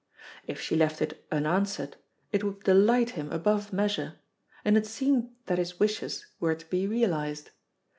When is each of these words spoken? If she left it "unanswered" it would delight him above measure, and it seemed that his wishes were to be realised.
If 0.47 0.59
she 0.59 0.75
left 0.75 0.99
it 1.03 1.23
"unanswered" 1.31 1.95
it 2.31 2.43
would 2.43 2.63
delight 2.63 3.11
him 3.11 3.31
above 3.31 3.71
measure, 3.71 4.15
and 4.65 4.75
it 4.75 4.87
seemed 4.87 5.29
that 5.45 5.59
his 5.59 5.79
wishes 5.79 6.25
were 6.39 6.55
to 6.55 6.65
be 6.71 6.87
realised. 6.87 7.51